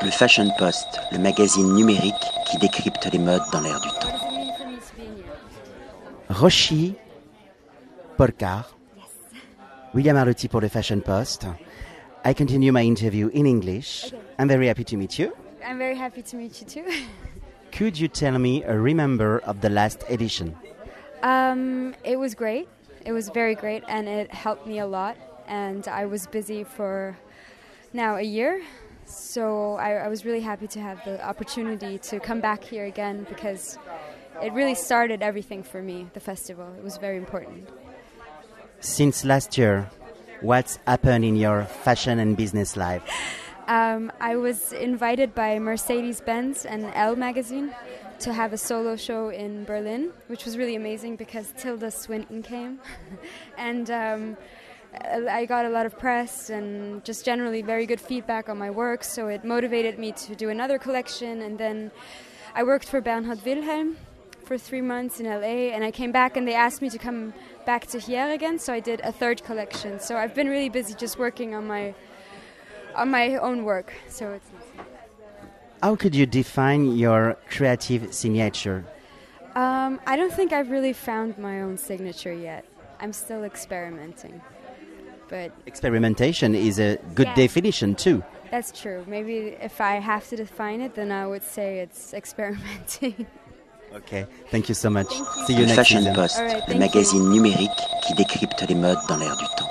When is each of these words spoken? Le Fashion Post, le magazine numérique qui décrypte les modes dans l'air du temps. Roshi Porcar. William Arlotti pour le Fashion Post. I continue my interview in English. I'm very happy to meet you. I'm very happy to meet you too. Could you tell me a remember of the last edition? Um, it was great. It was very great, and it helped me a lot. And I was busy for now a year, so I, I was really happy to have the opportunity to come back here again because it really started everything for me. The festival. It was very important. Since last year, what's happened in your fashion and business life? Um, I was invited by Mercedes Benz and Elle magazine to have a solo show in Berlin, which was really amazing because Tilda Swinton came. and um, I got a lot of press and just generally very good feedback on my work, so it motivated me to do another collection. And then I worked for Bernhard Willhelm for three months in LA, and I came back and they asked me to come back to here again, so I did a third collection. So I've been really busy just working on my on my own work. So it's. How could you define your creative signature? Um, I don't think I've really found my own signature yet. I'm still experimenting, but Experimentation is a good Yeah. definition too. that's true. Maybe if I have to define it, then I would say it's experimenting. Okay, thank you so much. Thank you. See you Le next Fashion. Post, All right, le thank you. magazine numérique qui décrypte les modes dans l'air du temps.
Le 0.00 0.10
Fashion 0.10 0.48
Post, 0.56 1.00
le 1.10 1.18
magazine 1.18 1.74
numérique 1.74 2.14
qui 2.46 2.56
décrypte 2.58 3.08
les 3.12 3.18
modes 3.18 3.42
dans 3.52 3.60
l'air 3.60 3.80
du 3.80 3.88
temps. 3.88 4.14
Roshi 6.30 6.94
Porcar. 8.16 8.76
William 9.94 10.16
Arlotti 10.16 10.48
pour 10.48 10.60
le 10.60 10.68
Fashion 10.68 11.00
Post. 11.00 11.46
I 12.24 12.32
continue 12.32 12.70
my 12.70 12.82
interview 12.82 13.28
in 13.34 13.44
English. 13.44 14.12
I'm 14.38 14.46
very 14.46 14.68
happy 14.68 14.84
to 14.84 14.96
meet 14.96 15.18
you. 15.18 15.32
I'm 15.66 15.78
very 15.78 15.96
happy 15.96 16.22
to 16.22 16.36
meet 16.36 16.60
you 16.60 16.66
too. 16.66 16.84
Could 17.72 17.98
you 17.98 18.06
tell 18.06 18.38
me 18.38 18.62
a 18.62 18.78
remember 18.78 19.40
of 19.40 19.60
the 19.62 19.70
last 19.70 20.04
edition? 20.08 20.54
Um, 21.22 21.94
it 22.04 22.18
was 22.18 22.34
great. 22.36 22.68
It 23.04 23.12
was 23.12 23.30
very 23.30 23.56
great, 23.56 23.82
and 23.88 24.06
it 24.08 24.32
helped 24.32 24.66
me 24.66 24.78
a 24.78 24.86
lot. 24.86 25.16
And 25.48 25.88
I 25.88 26.06
was 26.06 26.26
busy 26.28 26.62
for 26.62 27.16
now 27.92 28.16
a 28.16 28.22
year, 28.22 28.60
so 29.08 29.74
I, 29.74 29.92
I 29.94 30.08
was 30.08 30.24
really 30.24 30.40
happy 30.40 30.66
to 30.68 30.80
have 30.80 31.04
the 31.04 31.24
opportunity 31.26 31.98
to 31.98 32.20
come 32.20 32.40
back 32.40 32.62
here 32.62 32.84
again 32.84 33.26
because 33.28 33.78
it 34.42 34.52
really 34.52 34.74
started 34.74 35.22
everything 35.22 35.62
for 35.62 35.82
me. 35.82 36.06
The 36.12 36.20
festival. 36.20 36.72
It 36.76 36.84
was 36.84 36.98
very 36.98 37.16
important. 37.16 37.68
Since 38.80 39.24
last 39.24 39.58
year, 39.58 39.90
what's 40.40 40.78
happened 40.86 41.24
in 41.24 41.36
your 41.36 41.64
fashion 41.64 42.18
and 42.18 42.36
business 42.36 42.76
life? 42.76 43.02
Um, 43.68 44.10
I 44.18 44.36
was 44.36 44.72
invited 44.72 45.34
by 45.34 45.58
Mercedes 45.58 46.22
Benz 46.22 46.64
and 46.64 46.90
Elle 46.94 47.16
magazine 47.16 47.74
to 48.20 48.32
have 48.32 48.54
a 48.54 48.56
solo 48.56 48.96
show 48.96 49.28
in 49.28 49.66
Berlin, 49.66 50.10
which 50.28 50.46
was 50.46 50.56
really 50.56 50.74
amazing 50.74 51.16
because 51.16 51.52
Tilda 51.58 51.90
Swinton 51.90 52.42
came. 52.42 52.80
and 53.58 53.90
um, 53.90 54.38
I 54.94 55.44
got 55.44 55.64
a 55.64 55.68
lot 55.68 55.86
of 55.86 55.98
press 55.98 56.50
and 56.50 57.04
just 57.04 57.24
generally 57.24 57.62
very 57.62 57.86
good 57.86 58.00
feedback 58.00 58.48
on 58.48 58.58
my 58.58 58.70
work, 58.70 59.04
so 59.04 59.28
it 59.28 59.44
motivated 59.44 59.98
me 59.98 60.12
to 60.12 60.34
do 60.34 60.48
another 60.48 60.78
collection. 60.78 61.42
And 61.42 61.58
then 61.58 61.90
I 62.54 62.62
worked 62.62 62.88
for 62.88 63.00
Bernhard 63.00 63.38
Willhelm 63.40 63.96
for 64.44 64.56
three 64.56 64.80
months 64.80 65.20
in 65.20 65.26
LA, 65.26 65.74
and 65.74 65.84
I 65.84 65.90
came 65.90 66.10
back 66.10 66.36
and 66.36 66.48
they 66.48 66.54
asked 66.54 66.80
me 66.80 66.88
to 66.90 66.98
come 66.98 67.34
back 67.66 67.86
to 67.88 67.98
here 67.98 68.30
again, 68.30 68.58
so 68.58 68.72
I 68.72 68.80
did 68.80 69.00
a 69.00 69.12
third 69.12 69.44
collection. 69.44 70.00
So 70.00 70.16
I've 70.16 70.34
been 70.34 70.48
really 70.48 70.70
busy 70.70 70.94
just 70.94 71.18
working 71.18 71.54
on 71.54 71.66
my 71.66 71.94
on 72.94 73.10
my 73.10 73.36
own 73.36 73.64
work. 73.64 73.92
So 74.08 74.32
it's. 74.32 74.48
How 75.82 75.94
could 75.94 76.14
you 76.14 76.26
define 76.26 76.96
your 76.96 77.36
creative 77.50 78.12
signature? 78.12 78.84
Um, 79.54 80.00
I 80.06 80.16
don't 80.16 80.32
think 80.32 80.52
I've 80.52 80.70
really 80.70 80.92
found 80.92 81.38
my 81.38 81.60
own 81.60 81.76
signature 81.78 82.32
yet. 82.32 82.64
I'm 83.00 83.12
still 83.12 83.44
experimenting, 83.44 84.40
but 85.28 85.50
Experimentation 85.66 86.54
is 86.54 86.78
a 86.78 86.96
good 87.14 87.26
Yeah. 87.28 87.34
definition 87.46 87.94
too. 87.94 88.22
that's 88.50 88.72
true. 88.72 89.04
Maybe 89.06 89.56
if 89.60 89.80
I 89.80 90.00
have 90.00 90.26
to 90.30 90.36
define 90.36 90.80
it, 90.80 90.94
then 90.94 91.10
I 91.12 91.26
would 91.26 91.42
say 91.42 91.80
it's 91.80 92.12
experimenting. 92.22 93.26
Okay, 93.94 94.26
thank 94.50 94.68
you 94.68 94.74
so 94.74 94.90
much. 94.90 95.08
Thank 95.08 95.20
you. 95.36 95.46
See 95.46 95.52
you 95.54 95.60
Le 95.60 95.66
next 95.66 95.76
Fashion. 95.76 96.14
Post, 96.14 96.38
All 96.38 96.44
right, 96.44 96.54
le 96.56 96.60
thank 96.60 96.74
you. 96.74 96.78
magazine 96.80 97.30
numérique 97.30 97.80
qui 98.06 98.14
décrypte 98.14 98.62
les 98.68 98.74
modes 98.74 98.98
dans 99.08 99.16
l'air 99.16 99.36
du 99.36 99.44
temps. 99.56 99.70